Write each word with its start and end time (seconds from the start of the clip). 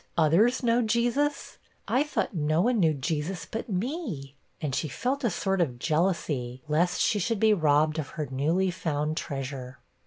others 0.17 0.63
know 0.63 0.81
Jesus! 0.81 1.59
I 1.87 2.01
thought 2.01 2.33
no 2.33 2.59
one 2.59 2.79
knew 2.79 2.95
Jesus 2.95 3.45
but 3.45 3.69
me!' 3.69 4.33
and 4.59 4.73
she 4.73 4.87
felt 4.87 5.23
a 5.23 5.29
sort 5.29 5.61
of 5.61 5.77
jealousy, 5.77 6.63
lest 6.67 6.99
she 6.99 7.19
should 7.19 7.39
be 7.39 7.53
robbed 7.53 7.99
of 7.99 8.09
her 8.17 8.25
newly 8.31 8.71
found 8.71 9.15
treasure. 9.15 9.77